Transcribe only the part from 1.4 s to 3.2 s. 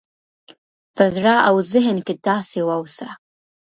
او ذهن کې داسې واوسه